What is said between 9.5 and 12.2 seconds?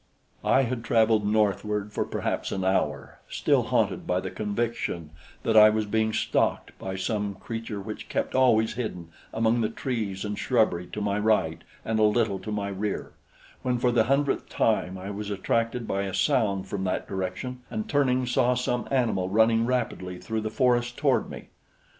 the trees and shrubbery to my right and a